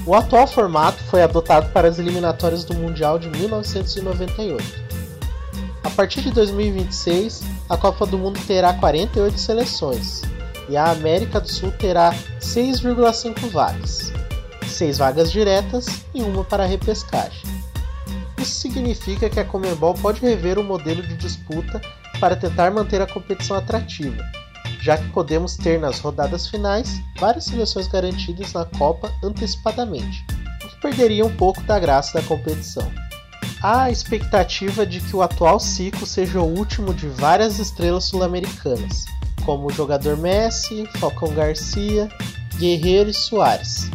O 0.06 0.14
atual 0.14 0.46
formato 0.46 1.02
foi 1.04 1.22
adotado 1.22 1.70
para 1.70 1.88
as 1.88 1.98
eliminatórias 1.98 2.64
do 2.64 2.74
Mundial 2.74 3.18
de 3.18 3.28
1998. 3.28 4.64
A 5.84 5.90
partir 5.90 6.22
de 6.22 6.30
2026, 6.30 7.42
a 7.68 7.76
Copa 7.76 8.06
do 8.06 8.18
Mundo 8.18 8.40
terá 8.46 8.72
48 8.74 9.38
seleções 9.38 10.22
e 10.68 10.76
a 10.76 10.90
América 10.90 11.40
do 11.40 11.48
Sul 11.48 11.72
terá 11.72 12.14
6,5 12.40 13.50
vagas, 13.50 14.12
6 14.66 14.98
vagas 14.98 15.30
diretas 15.30 15.86
e 16.14 16.22
uma 16.22 16.44
para 16.44 16.66
repescagem. 16.66 17.42
Isso 18.38 18.60
significa 18.60 19.28
que 19.28 19.40
a 19.40 19.44
Comembol 19.44 19.94
pode 19.94 20.20
rever 20.20 20.58
o 20.58 20.64
modelo 20.64 21.02
de 21.02 21.16
disputa 21.16 21.80
para 22.20 22.36
tentar 22.36 22.70
manter 22.70 23.00
a 23.00 23.06
competição 23.06 23.56
atrativa, 23.56 24.22
já 24.88 24.96
que 24.96 25.10
podemos 25.10 25.54
ter 25.54 25.78
nas 25.78 25.98
rodadas 25.98 26.46
finais 26.46 27.02
várias 27.20 27.44
seleções 27.44 27.86
garantidas 27.86 28.54
na 28.54 28.64
Copa 28.64 29.12
antecipadamente, 29.22 30.24
o 30.64 30.68
que 30.70 30.80
perderia 30.80 31.26
um 31.26 31.36
pouco 31.36 31.60
da 31.64 31.78
graça 31.78 32.18
da 32.18 32.26
competição. 32.26 32.90
Há 33.62 33.82
a 33.82 33.90
expectativa 33.90 34.86
de 34.86 35.00
que 35.00 35.14
o 35.14 35.20
atual 35.20 35.60
ciclo 35.60 36.06
seja 36.06 36.40
o 36.40 36.56
último 36.56 36.94
de 36.94 37.06
várias 37.06 37.58
estrelas 37.58 38.04
sul-americanas, 38.04 39.04
como 39.44 39.66
o 39.66 39.72
jogador 39.74 40.16
Messi, 40.16 40.88
Falcão 40.96 41.34
Garcia, 41.34 42.08
Guerreiro 42.56 43.10
e 43.10 43.14
Soares. 43.14 43.90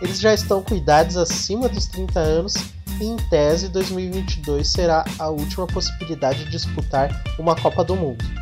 Eles 0.00 0.20
já 0.20 0.32
estão 0.32 0.62
com 0.62 0.76
idades 0.76 1.16
acima 1.16 1.68
dos 1.68 1.86
30 1.86 2.20
anos 2.20 2.54
e 3.00 3.06
em 3.06 3.16
tese 3.28 3.68
2022 3.70 4.68
será 4.68 5.04
a 5.18 5.30
última 5.30 5.66
possibilidade 5.66 6.44
de 6.44 6.50
disputar 6.52 7.10
uma 7.40 7.56
Copa 7.56 7.82
do 7.82 7.96
Mundo. 7.96 8.41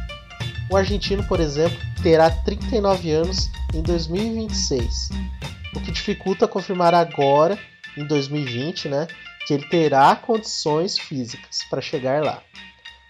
O 0.71 0.77
argentino, 0.77 1.25
por 1.25 1.41
exemplo, 1.41 1.77
terá 2.01 2.31
39 2.31 3.11
anos 3.11 3.51
em 3.75 3.83
2026, 3.83 5.09
o 5.75 5.81
que 5.81 5.91
dificulta 5.91 6.47
confirmar 6.47 6.95
agora, 6.95 7.59
em 7.97 8.07
2020, 8.07 8.89
né, 8.89 9.09
que 9.45 9.53
ele 9.53 9.65
terá 9.69 10.15
condições 10.15 10.97
físicas 10.97 11.65
para 11.69 11.81
chegar 11.81 12.23
lá. 12.23 12.41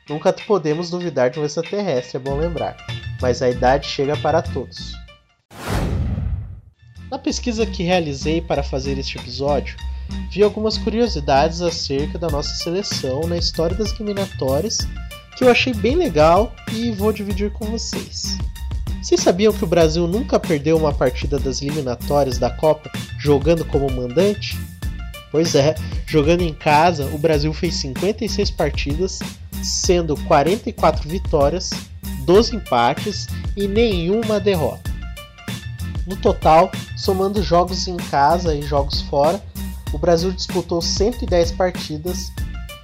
Nunca 0.09 0.33
podemos 0.33 0.89
duvidar 0.89 1.29
de 1.29 1.39
um 1.39 1.45
extraterrestre, 1.45 2.17
é 2.17 2.21
bom 2.21 2.39
lembrar, 2.39 2.79
mas 3.21 3.43
a 3.43 3.51
idade 3.51 3.87
chega 3.87 4.17
para 4.17 4.41
todos. 4.41 4.95
Na 7.11 7.19
pesquisa 7.19 7.67
que 7.67 7.83
realizei 7.83 8.41
para 8.41 8.63
fazer 8.63 8.97
este 8.97 9.19
episódio, 9.19 9.77
vi 10.31 10.43
algumas 10.43 10.79
curiosidades 10.79 11.61
acerca 11.61 12.19
da 12.19 12.29
nossa 12.29 12.55
seleção 12.55 13.21
na 13.29 13.37
história 13.37 13.77
das 13.77 13.93
eliminatórias 13.93 14.79
que 15.41 15.45
eu 15.45 15.51
achei 15.51 15.73
bem 15.73 15.97
legal 15.97 16.55
e 16.71 16.91
vou 16.91 17.15
dividir 17.15 17.51
com 17.51 17.65
vocês. 17.65 18.37
Vocês 19.03 19.23
sabiam 19.23 19.55
que 19.55 19.65
o 19.65 19.67
Brasil 19.67 20.07
nunca 20.07 20.39
perdeu 20.39 20.77
uma 20.77 20.93
partida 20.93 21.39
das 21.39 21.63
eliminatórias 21.63 22.37
da 22.37 22.51
Copa 22.51 22.91
jogando 23.19 23.65
como 23.65 23.91
mandante? 23.91 24.59
Pois 25.33 25.55
é, 25.55 25.75
jogando 26.07 26.43
em 26.43 26.53
casa, 26.53 27.07
o 27.07 27.17
Brasil 27.17 27.55
fez 27.55 27.77
56 27.77 28.51
partidas, 28.51 29.21
sendo 29.63 30.15
44 30.25 31.09
vitórias, 31.09 31.71
12 32.27 32.57
empates 32.57 33.27
e 33.57 33.67
nenhuma 33.67 34.39
derrota. 34.39 34.91
No 36.07 36.17
total, 36.17 36.71
somando 36.99 37.43
jogos 37.43 37.89
em 37.89 37.97
casa 37.97 38.55
e 38.55 38.61
jogos 38.61 39.01
fora, 39.01 39.43
o 39.91 39.97
Brasil 39.97 40.33
disputou 40.33 40.83
110 40.83 41.53
partidas, 41.53 42.31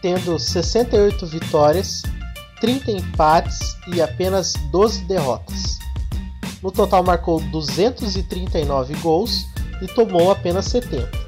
tendo 0.01 0.39
68 0.39 1.27
vitórias, 1.27 2.03
30 2.61 2.91
empates 2.91 3.59
e 3.89 4.01
apenas 4.01 4.55
12 4.71 5.05
derrotas. 5.05 5.79
No 6.63 6.73
total, 6.73 7.03
marcou 7.03 7.41
239 7.41 8.95
gols 8.97 9.47
e 9.83 9.87
tomou 9.87 10.31
apenas 10.31 10.67
70. 10.67 11.27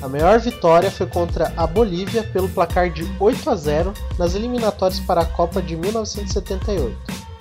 A 0.00 0.08
maior 0.08 0.38
vitória 0.38 0.90
foi 0.90 1.06
contra 1.06 1.52
a 1.56 1.66
Bolívia 1.66 2.22
pelo 2.22 2.48
placar 2.48 2.88
de 2.90 3.04
8 3.18 3.50
a 3.50 3.56
0 3.56 3.94
nas 4.16 4.34
eliminatórias 4.34 5.00
para 5.00 5.22
a 5.22 5.26
Copa 5.26 5.60
de 5.60 5.76
1978. 5.76 6.96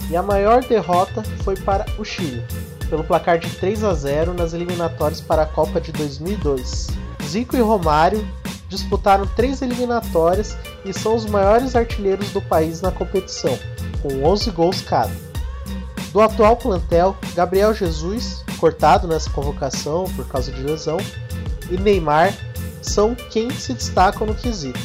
E 0.09 0.15
a 0.15 0.23
maior 0.23 0.63
derrota 0.63 1.21
foi 1.43 1.55
para 1.55 1.85
o 1.99 2.03
Chile, 2.03 2.43
pelo 2.89 3.03
placar 3.03 3.37
de 3.37 3.49
3 3.49 3.83
a 3.83 3.93
0 3.93 4.33
nas 4.33 4.53
eliminatórias 4.53 5.21
para 5.21 5.43
a 5.43 5.45
Copa 5.45 5.79
de 5.79 5.91
2002. 5.91 6.87
Zico 7.23 7.55
e 7.55 7.61
Romário 7.61 8.27
disputaram 8.69 9.27
três 9.27 9.61
eliminatórias 9.61 10.57
e 10.87 10.93
são 10.93 11.15
os 11.15 11.25
maiores 11.25 11.75
artilheiros 11.75 12.31
do 12.31 12.41
país 12.41 12.81
na 12.81 12.91
competição, 12.91 13.57
com 14.01 14.23
11 14.23 14.51
gols 14.51 14.81
cada. 14.81 15.11
Do 16.11 16.21
atual 16.21 16.55
plantel, 16.55 17.15
Gabriel 17.35 17.73
Jesus, 17.73 18.43
cortado 18.57 19.07
nessa 19.07 19.29
convocação 19.29 20.05
por 20.15 20.27
causa 20.27 20.51
de 20.51 20.61
lesão, 20.61 20.97
e 21.69 21.77
Neymar 21.77 22.33
são 22.81 23.13
quem 23.13 23.49
se 23.51 23.73
destacam 23.73 24.25
no 24.25 24.33
quesito. 24.33 24.79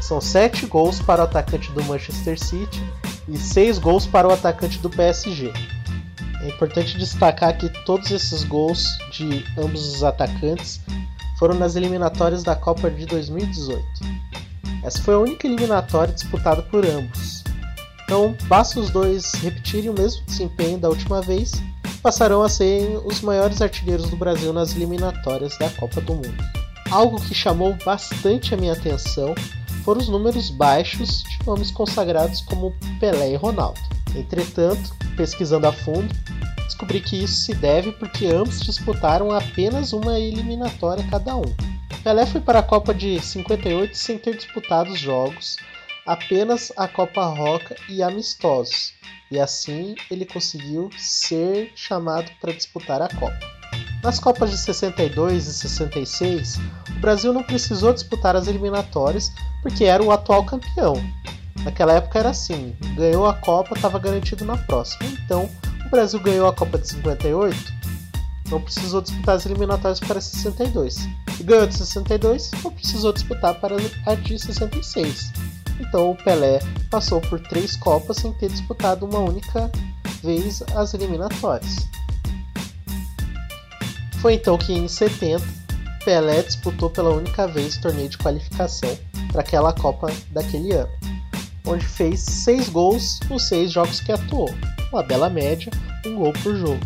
São 0.00 0.20
7 0.20 0.66
gols 0.66 1.00
para 1.00 1.22
o 1.22 1.24
atacante 1.24 1.70
do 1.72 1.82
Manchester 1.84 2.38
City 2.38 2.84
e 3.28 3.38
6 3.38 3.78
gols 3.78 4.06
para 4.06 4.28
o 4.28 4.32
atacante 4.32 4.78
do 4.78 4.90
PSG. 4.90 5.52
É 6.42 6.48
importante 6.48 6.98
destacar 6.98 7.56
que 7.56 7.68
todos 7.84 8.10
esses 8.10 8.44
gols 8.44 8.98
de 9.12 9.44
ambos 9.58 9.94
os 9.94 10.02
atacantes 10.02 10.80
foram 11.38 11.54
nas 11.54 11.76
eliminatórias 11.76 12.42
da 12.42 12.54
Copa 12.54 12.90
de 12.90 13.06
2018. 13.06 14.19
Essa 14.82 15.02
foi 15.02 15.14
a 15.14 15.18
única 15.18 15.46
eliminatória 15.46 16.14
disputada 16.14 16.62
por 16.62 16.84
ambos. 16.86 17.44
Então, 18.04 18.36
basta 18.46 18.80
os 18.80 18.90
dois 18.90 19.32
repetirem 19.34 19.90
o 19.90 19.94
mesmo 19.94 20.24
desempenho 20.26 20.78
da 20.78 20.88
última 20.88 21.22
vez, 21.22 21.52
passarão 22.02 22.42
a 22.42 22.48
serem 22.48 22.96
os 23.04 23.20
maiores 23.20 23.62
artilheiros 23.62 24.08
do 24.10 24.16
Brasil 24.16 24.52
nas 24.52 24.74
eliminatórias 24.74 25.56
da 25.58 25.70
Copa 25.70 26.00
do 26.00 26.14
Mundo. 26.14 26.44
Algo 26.90 27.20
que 27.20 27.34
chamou 27.34 27.76
bastante 27.84 28.52
a 28.52 28.56
minha 28.56 28.72
atenção 28.72 29.34
foram 29.84 30.00
os 30.00 30.08
números 30.08 30.50
baixos 30.50 31.22
de 31.22 31.46
nomes 31.46 31.70
consagrados 31.70 32.40
como 32.42 32.74
Pelé 32.98 33.32
e 33.32 33.36
Ronaldo. 33.36 33.80
Entretanto, 34.14 34.92
pesquisando 35.16 35.68
a 35.68 35.72
fundo, 35.72 36.12
descobri 36.64 37.00
que 37.00 37.22
isso 37.22 37.42
se 37.44 37.54
deve 37.54 37.92
porque 37.92 38.26
ambos 38.26 38.60
disputaram 38.60 39.30
apenas 39.30 39.92
uma 39.92 40.18
eliminatória 40.18 41.06
cada 41.08 41.36
um. 41.36 41.54
Pelé 42.02 42.24
foi 42.24 42.40
para 42.40 42.60
a 42.60 42.62
Copa 42.62 42.94
de 42.94 43.20
58 43.20 43.94
sem 43.94 44.16
ter 44.16 44.34
disputado 44.34 44.90
os 44.90 44.98
jogos, 44.98 45.58
apenas 46.06 46.72
a 46.74 46.88
Copa 46.88 47.26
Roca 47.26 47.76
e 47.90 48.02
amistosos, 48.02 48.94
e 49.30 49.38
assim 49.38 49.94
ele 50.10 50.24
conseguiu 50.24 50.88
ser 50.96 51.70
chamado 51.76 52.30
para 52.40 52.54
disputar 52.54 53.02
a 53.02 53.08
Copa. 53.08 53.38
Nas 54.02 54.18
Copas 54.18 54.50
de 54.50 54.56
62 54.56 55.46
e 55.46 55.52
66, 55.52 56.56
o 56.88 57.00
Brasil 57.00 57.34
não 57.34 57.42
precisou 57.42 57.92
disputar 57.92 58.34
as 58.34 58.46
eliminatórias 58.46 59.30
porque 59.62 59.84
era 59.84 60.02
o 60.02 60.10
atual 60.10 60.42
campeão. 60.46 60.94
Naquela 61.64 61.92
época 61.92 62.18
era 62.18 62.30
assim: 62.30 62.74
ganhou 62.96 63.26
a 63.26 63.34
Copa, 63.34 63.74
estava 63.74 63.98
garantido 63.98 64.46
na 64.46 64.56
próxima. 64.56 65.04
Então, 65.22 65.50
o 65.86 65.90
Brasil 65.90 66.18
ganhou 66.18 66.48
a 66.48 66.54
Copa 66.54 66.78
de 66.78 66.88
58, 66.88 67.54
não 68.50 68.62
precisou 68.62 69.02
disputar 69.02 69.36
as 69.36 69.44
eliminatórias 69.44 70.00
para 70.00 70.18
62. 70.18 70.96
Ganhou 71.42 71.66
de 71.66 71.76
62, 71.76 72.50
não 72.62 72.70
precisou 72.70 73.12
disputar 73.12 73.54
para 73.54 73.76
a 74.06 74.14
de 74.14 74.38
66. 74.38 75.32
Então 75.80 76.10
o 76.10 76.16
Pelé 76.16 76.60
passou 76.90 77.20
por 77.20 77.40
três 77.40 77.76
Copas 77.76 78.18
sem 78.18 78.32
ter 78.34 78.50
disputado 78.50 79.06
uma 79.06 79.18
única 79.20 79.70
vez 80.22 80.62
as 80.74 80.92
eliminatórias. 80.92 81.88
Foi 84.20 84.34
então 84.34 84.58
que 84.58 84.72
em 84.72 84.86
70 84.86 85.42
Pelé 86.04 86.42
disputou 86.42 86.90
pela 86.90 87.10
única 87.10 87.46
vez 87.46 87.76
o 87.76 87.80
torneio 87.80 88.08
de 88.08 88.18
qualificação 88.18 88.98
para 89.32 89.40
aquela 89.40 89.72
Copa 89.72 90.08
daquele 90.30 90.72
ano, 90.72 90.90
onde 91.66 91.86
fez 91.86 92.20
seis 92.20 92.68
gols 92.68 93.20
nos 93.28 93.48
seis 93.48 93.72
jogos 93.72 94.00
que 94.00 94.12
atuou 94.12 94.50
uma 94.92 95.02
bela 95.02 95.30
média, 95.30 95.70
um 96.06 96.16
gol 96.16 96.32
por 96.42 96.54
jogo. 96.56 96.80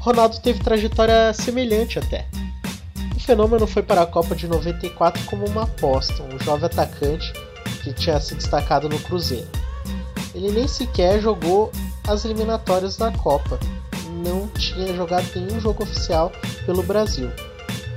Ronaldo 0.00 0.38
teve 0.40 0.58
trajetória 0.60 1.32
semelhante 1.32 1.98
até. 1.98 2.26
Fenômeno 3.28 3.66
foi 3.66 3.82
para 3.82 4.00
a 4.00 4.06
Copa 4.06 4.34
de 4.34 4.48
94 4.48 5.22
como 5.24 5.46
uma 5.46 5.64
aposta, 5.64 6.22
um 6.22 6.42
jovem 6.42 6.64
atacante 6.64 7.30
que 7.82 7.92
tinha 7.92 8.18
se 8.18 8.34
destacado 8.34 8.88
no 8.88 8.98
Cruzeiro. 9.00 9.46
Ele 10.34 10.50
nem 10.50 10.66
sequer 10.66 11.20
jogou 11.20 11.70
as 12.06 12.24
eliminatórias 12.24 12.96
da 12.96 13.12
Copa, 13.12 13.60
não 14.24 14.48
tinha 14.48 14.96
jogado 14.96 15.26
nenhum 15.36 15.60
jogo 15.60 15.82
oficial 15.82 16.32
pelo 16.64 16.82
Brasil. 16.82 17.30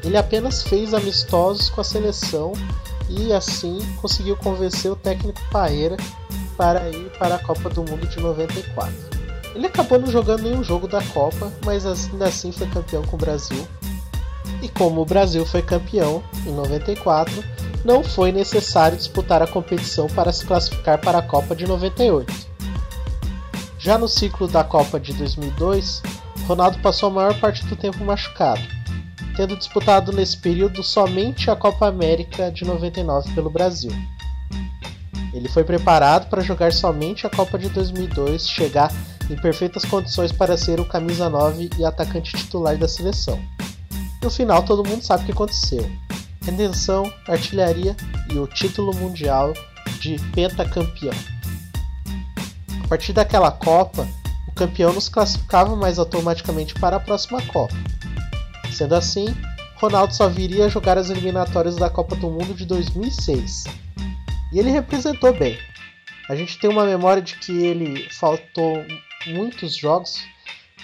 Ele 0.04 0.17
apenas 0.17 0.63
fez 0.63 0.94
amistosos 0.94 1.70
com 1.70 1.80
a 1.80 1.86
seleção 1.86 2.52
e 3.08 3.32
assim 3.32 3.80
conseguiu 4.02 4.36
convencer 4.36 4.91
o 4.91 4.98
técnico 4.98 5.39
Paeira 5.50 5.96
para 6.58 6.89
ir 6.89 7.10
para 7.17 7.36
a 7.36 7.39
Copa 7.39 7.70
do 7.70 7.84
Mundo 7.84 8.06
de 8.06 8.20
94. 8.20 8.94
Ele 9.56 9.67
acabou 9.67 9.98
não 9.98 10.08
jogando 10.08 10.44
nenhum 10.44 10.62
jogo 10.62 10.89
da 10.89 11.02
Copa, 11.02 11.50
mas 11.65 11.86
ainda 11.86 12.26
assim 12.26 12.52
foi 12.52 12.67
campeão 12.67 13.04
com 13.04 13.15
o 13.15 13.20
Brasil. 13.20 13.65
E 14.62 14.69
como 14.69 15.01
o 15.01 15.06
Brasil 15.06 15.45
foi 15.45 15.62
campeão 15.62 16.23
em 16.45 16.51
94, 16.51 17.43
não 17.84 18.04
foi 18.04 18.32
necessário 18.32 18.97
disputar 18.97 19.41
a 19.41 19.47
competição 19.47 20.08
para 20.08 20.32
se 20.32 20.45
classificar 20.45 20.99
para 20.99 21.17
a 21.17 21.21
Copa 21.21 21.56
de 21.56 21.65
98. 21.65 22.51
Já 23.80 23.97
no 23.97 24.08
ciclo 24.08 24.47
da 24.47 24.63
Copa 24.63 24.99
de 24.99 25.13
2002, 25.13 26.04
Ronaldo 26.47 26.77
passou 26.80 27.10
a 27.10 27.13
maior 27.13 27.39
parte 27.39 27.65
do 27.65 27.75
tempo 27.75 28.04
machucado, 28.04 28.62
tendo 29.36 29.58
disputado 29.58 30.12
nesse 30.12 30.38
período 30.38 30.84
somente 30.84 31.49
a 31.49 31.56
Copa 31.56 31.88
América 31.88 32.51
de 32.51 32.63
99 32.63 33.32
pelo 33.34 33.49
Brasil. 33.49 33.91
Ele 35.34 35.47
foi 35.47 35.63
preparado 35.63 36.30
para 36.30 36.41
jogar 36.41 36.73
somente 36.73 37.25
a 37.25 37.30
Copa 37.30 37.58
de 37.58 37.69
2002, 37.69 38.47
chegar 38.47 38.91
em 39.30 39.36
perfeitas 39.36 39.86
condições 39.86 40.32
para 40.32 40.58
ser 40.58 40.80
o 40.80 40.86
camisa 40.86 41.30
9 41.30 41.69
e 41.77 41.86
atacante 41.86 42.36
titular 42.36 42.77
da 42.77 42.88
seleção. 42.88 43.39
No 44.21 44.29
final, 44.29 44.63
todo 44.63 44.88
mundo 44.88 45.03
sabe 45.03 45.23
o 45.23 45.25
que 45.25 45.31
aconteceu: 45.31 45.89
redenção, 46.43 47.12
artilharia 47.27 47.95
e 48.31 48.38
o 48.38 48.47
título 48.47 48.95
mundial 48.95 49.53
de 49.99 50.17
pentacampeão. 50.31 51.13
A 52.84 52.88
partir 52.88 53.13
daquela 53.13 53.51
Copa, 53.51 54.07
o 54.47 54.51
campeão 54.51 54.93
nos 54.93 55.10
classificava 55.10 55.75
mais 55.75 55.97
automaticamente 55.97 56.73
para 56.75 56.97
a 56.97 56.99
próxima 56.99 57.41
Copa. 57.43 57.73
Sendo 58.71 58.95
assim, 58.95 59.27
Ronaldo 59.77 60.13
só 60.13 60.27
viria 60.27 60.65
a 60.65 60.69
jogar 60.69 60.97
as 60.97 61.10
eliminatórias 61.10 61.75
da 61.75 61.89
Copa 61.89 62.15
do 62.15 62.29
Mundo 62.29 62.53
de 62.53 62.65
2006 62.65 63.63
e 64.51 64.60
ele 64.60 64.69
representou 64.69 65.34
bem. 65.34 65.57
A 66.29 66.36
gente 66.36 66.60
tem 66.60 66.69
uma 66.69 66.86
memória 66.86 67.21
de 67.21 67.36
que 67.36 67.51
ele 67.51 68.07
faltou 68.10 68.86
muitos 69.27 69.75
jogos 69.75 70.21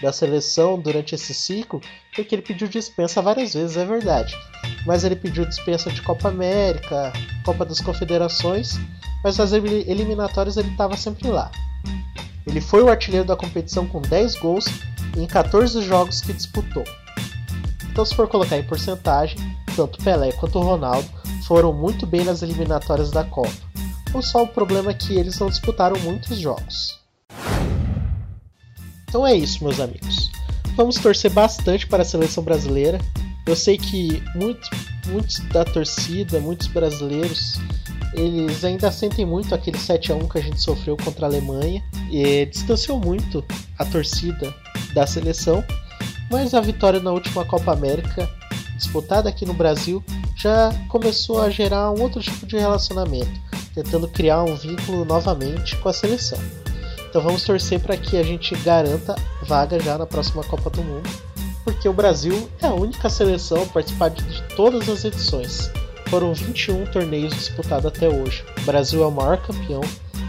da 0.02 0.14
seleção 0.14 0.80
durante 0.80 1.16
esse 1.16 1.34
ciclo, 1.34 1.82
porque 2.16 2.36
ele 2.36 2.42
pediu 2.42 2.68
dispensa 2.68 3.22
várias 3.22 3.54
vezes, 3.54 3.78
é 3.78 3.86
verdade. 3.86 4.36
Mas 4.86 5.04
ele 5.04 5.16
pediu 5.16 5.46
dispensa 5.46 5.92
de 5.92 6.02
Copa 6.02 6.30
América, 6.30 7.12
Copa 7.44 7.66
das 7.66 7.82
Confederações, 7.82 8.80
mas 9.24 9.38
nas 9.38 9.52
eliminatórias 9.54 10.58
ele 10.58 10.70
estava 10.70 10.96
sempre 10.96 11.28
lá. 11.28 11.52
Ele 12.46 12.62
foi 12.62 12.82
o 12.82 12.90
artilheiro 12.90 13.26
da 13.26 13.36
competição 13.36 13.86
com 13.86 14.02
10 14.02 14.36
gols 14.36 14.66
em 15.18 15.26
14 15.26 15.82
jogos 15.82 16.22
que 16.22 16.34
disputou. 16.34 16.84
Então, 17.92 18.06
se 18.06 18.16
for 18.16 18.28
colocar 18.28 18.58
em 18.58 18.64
porcentagem, 18.64 19.38
tanto 19.76 20.04
Pelé 20.04 20.32
quanto 20.34 20.60
Ronaldo 20.60 21.10
foram 21.48 21.74
muito 21.74 22.06
bem 22.06 22.24
nas 22.24 22.42
eliminatórias 22.42 23.12
da 23.12 23.24
Copa. 23.24 23.52
O 24.14 24.22
só 24.22 24.44
o 24.44 24.48
problema 24.48 24.92
é 24.92 24.94
que 24.94 25.18
eles 25.18 25.38
não 25.40 25.50
disputaram 25.50 26.00
muitos 26.00 26.38
jogos. 26.38 26.97
Então 29.08 29.26
é 29.26 29.36
isso, 29.36 29.64
meus 29.64 29.80
amigos. 29.80 30.30
Vamos 30.76 30.96
torcer 30.98 31.32
bastante 31.32 31.88
para 31.88 32.04
a 32.04 32.06
seleção 32.06 32.44
brasileira. 32.44 33.00
Eu 33.46 33.56
sei 33.56 33.78
que 33.78 34.22
muito, 34.36 34.70
muitos 35.08 35.40
da 35.52 35.64
torcida, 35.64 36.40
muitos 36.40 36.68
brasileiros, 36.68 37.60
eles 38.14 38.64
ainda 38.64 38.92
sentem 38.92 39.26
muito 39.26 39.56
aquele 39.56 39.78
7 39.78 40.12
a 40.12 40.16
1 40.16 40.28
que 40.28 40.38
a 40.38 40.42
gente 40.42 40.62
sofreu 40.62 40.98
contra 40.98 41.26
a 41.26 41.30
Alemanha 41.30 41.84
e 42.12 42.46
distanciou 42.46 43.00
muito 43.00 43.44
a 43.80 43.86
torcida 43.86 44.54
da 44.94 45.08
seleção. 45.08 45.64
Mas 46.30 46.54
a 46.54 46.60
vitória 46.60 47.00
na 47.00 47.12
última 47.12 47.46
Copa 47.46 47.72
América, 47.72 48.30
disputada 48.76 49.30
aqui 49.30 49.46
no 49.46 49.54
Brasil, 49.54 50.04
já 50.36 50.74
começou 50.90 51.42
a 51.42 51.50
gerar 51.50 51.92
um 51.92 52.02
outro 52.02 52.22
tipo 52.22 52.46
de 52.46 52.58
relacionamento, 52.58 53.40
tentando 53.74 54.08
criar 54.10 54.44
um 54.44 54.56
vínculo 54.56 55.06
novamente 55.06 55.78
com 55.78 55.88
a 55.88 55.94
seleção. 55.94 56.40
Então 57.10 57.22
vamos 57.22 57.44
torcer 57.44 57.80
para 57.80 57.98
que 57.98 58.18
a 58.18 58.24
gente 58.24 58.56
garanta 58.58 59.16
vaga 59.44 59.80
já 59.80 59.98
na 59.98 60.06
próxima 60.06 60.44
Copa 60.44 60.70
do 60.70 60.84
Mundo, 60.84 61.10
porque 61.64 61.88
o 61.88 61.94
Brasil 61.94 62.50
é 62.62 62.68
a 62.68 62.74
única 62.74 63.10
seleção 63.10 63.64
a 63.64 63.66
participar 63.66 64.10
de 64.10 64.42
todas 64.56 64.88
as 64.90 65.06
edições. 65.06 65.72
Foram 66.10 66.34
21 66.34 66.86
torneios 66.86 67.34
disputados 67.34 67.86
até 67.86 68.08
hoje. 68.08 68.46
O 68.58 68.62
Brasil 68.62 69.04
é 69.04 69.08
o 69.08 69.12
maior 69.12 69.38
campeão, 69.38 69.82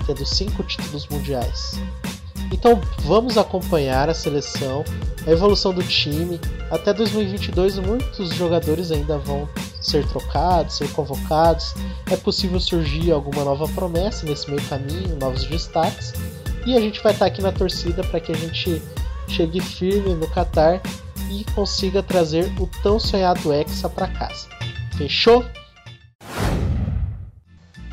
tendo 0.06 0.24
5 0.24 0.62
títulos 0.64 1.06
mundiais. 1.06 1.78
Então 2.50 2.80
vamos 3.00 3.36
acompanhar 3.36 4.08
a 4.08 4.14
seleção, 4.14 4.84
a 5.26 5.30
evolução 5.30 5.72
do 5.72 5.82
time. 5.82 6.40
Até 6.70 6.92
2022 6.92 7.78
muitos 7.78 8.30
jogadores 8.34 8.90
ainda 8.90 9.18
vão 9.18 9.48
ser 9.80 10.06
trocados, 10.06 10.76
ser 10.76 10.90
convocados. 10.92 11.74
É 12.10 12.16
possível 12.16 12.58
surgir 12.58 13.12
alguma 13.12 13.44
nova 13.44 13.68
promessa 13.68 14.26
nesse 14.26 14.50
meio 14.50 14.62
caminho, 14.68 15.16
novos 15.16 15.44
destaques. 15.44 16.12
E 16.66 16.76
a 16.76 16.80
gente 16.80 17.02
vai 17.02 17.12
estar 17.12 17.26
aqui 17.26 17.40
na 17.40 17.52
torcida 17.52 18.04
para 18.04 18.20
que 18.20 18.32
a 18.32 18.34
gente 18.34 18.82
chegue 19.28 19.60
firme 19.60 20.14
no 20.14 20.28
Qatar 20.28 20.80
e 21.30 21.44
consiga 21.52 22.02
trazer 22.02 22.50
o 22.58 22.66
tão 22.82 22.98
sonhado 22.98 23.52
Hexa 23.52 23.88
para 23.88 24.08
casa. 24.08 24.48
Fechou? 24.96 25.44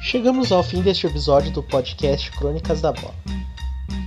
Chegamos 0.01 0.51
ao 0.51 0.63
fim 0.63 0.81
deste 0.81 1.07
episódio 1.07 1.51
do 1.51 1.63
podcast 1.63 2.31
Crônicas 2.31 2.81
da 2.81 2.91
Bola. 2.91 3.15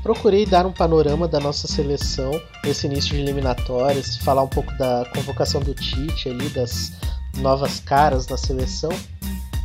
Procurei 0.03 0.47
dar 0.47 0.65
um 0.65 0.73
panorama 0.73 1.27
da 1.27 1.41
nossa 1.41 1.67
seleção 1.67 2.31
nesse 2.65 2.87
início 2.87 3.15
de 3.15 3.21
eliminatórias, 3.21 4.17
falar 4.19 4.43
um 4.43 4.49
pouco 4.49 4.73
da 4.79 5.05
convocação 5.15 5.61
do 5.61 5.75
Tite 5.75 6.29
ali, 6.29 6.49
das 6.51 6.93
novas 7.39 7.81
caras 7.81 8.27
na 8.27 8.37
seleção 8.37 8.91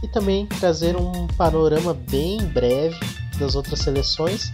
e 0.01 0.07
também 0.07 0.45
trazer 0.45 0.97
um 0.97 1.27
panorama 1.27 1.93
bem 1.93 2.39
breve 2.47 2.99
das 3.39 3.55
outras 3.55 3.79
seleções 3.79 4.51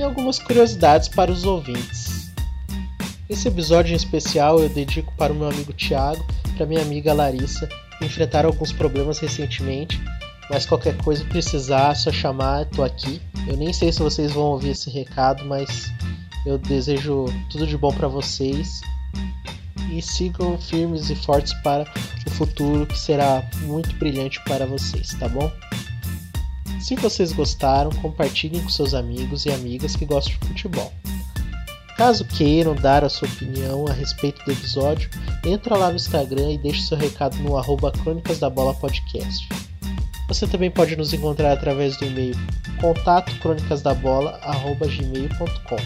e 0.00 0.02
algumas 0.02 0.38
curiosidades 0.38 1.08
para 1.08 1.30
os 1.30 1.44
ouvintes. 1.44 2.30
Esse 3.28 3.48
episódio 3.48 3.92
em 3.92 3.96
especial 3.96 4.58
eu 4.58 4.68
dedico 4.68 5.12
para 5.16 5.32
o 5.32 5.36
meu 5.36 5.48
amigo 5.48 5.72
Thiago 5.72 6.24
e 6.48 6.56
para 6.56 6.66
minha 6.66 6.82
amiga 6.82 7.12
Larissa, 7.12 7.68
que 7.98 8.04
enfrentaram 8.04 8.48
alguns 8.48 8.72
problemas 8.72 9.18
recentemente 9.18 10.00
mas 10.50 10.66
qualquer 10.66 10.96
coisa 10.96 11.24
precisar, 11.24 11.92
é 11.92 11.94
só 11.94 12.10
chamar, 12.10 12.64
tô 12.66 12.82
aqui. 12.82 13.22
Eu 13.46 13.56
nem 13.56 13.72
sei 13.72 13.92
se 13.92 14.00
vocês 14.00 14.32
vão 14.32 14.46
ouvir 14.46 14.70
esse 14.70 14.90
recado, 14.90 15.44
mas 15.44 15.92
eu 16.44 16.58
desejo 16.58 17.26
tudo 17.48 17.66
de 17.66 17.78
bom 17.78 17.92
para 17.92 18.08
vocês 18.08 18.80
e 19.92 20.02
sigam 20.02 20.58
firmes 20.58 21.08
e 21.08 21.14
fortes 21.14 21.54
para 21.62 21.84
o 22.26 22.30
futuro 22.30 22.84
que 22.84 22.98
será 22.98 23.48
muito 23.62 23.94
brilhante 23.94 24.42
para 24.44 24.66
vocês, 24.66 25.14
tá 25.14 25.28
bom? 25.28 25.50
Se 26.80 26.96
vocês 26.96 27.32
gostaram, 27.32 27.90
compartilhem 27.90 28.60
com 28.62 28.68
seus 28.68 28.94
amigos 28.94 29.46
e 29.46 29.50
amigas 29.50 29.94
que 29.94 30.04
gostam 30.06 30.34
de 30.40 30.48
futebol. 30.48 30.92
Caso 31.96 32.24
queiram 32.24 32.74
dar 32.74 33.04
a 33.04 33.08
sua 33.10 33.28
opinião 33.28 33.86
a 33.86 33.92
respeito 33.92 34.44
do 34.44 34.52
episódio, 34.52 35.10
entra 35.44 35.76
lá 35.76 35.90
no 35.90 35.96
Instagram 35.96 36.52
e 36.52 36.58
deixe 36.58 36.80
seu 36.82 36.96
recado 36.96 37.36
no 37.38 37.58
arroba 37.58 37.92
Crônicas 37.92 38.38
da 38.38 38.48
Bola 38.48 38.72
Podcast. 38.72 39.46
Você 40.26 40.46
também 40.46 40.70
pode 40.70 40.96
nos 40.96 41.12
encontrar 41.12 41.52
através 41.52 41.98
do 41.98 42.06
e-mail 42.06 42.34
contato 42.80 43.30
crônicasdabola@gmail.com. 43.40 45.76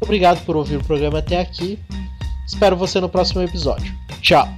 Obrigado 0.00 0.44
por 0.44 0.56
ouvir 0.56 0.74
o 0.76 0.84
programa 0.84 1.20
até 1.20 1.40
aqui. 1.40 1.78
Espero 2.46 2.76
você 2.76 3.00
no 3.00 3.08
próximo 3.08 3.42
episódio. 3.42 3.94
Tchau. 4.20 4.48